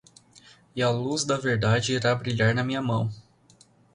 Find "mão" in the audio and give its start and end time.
2.81-3.11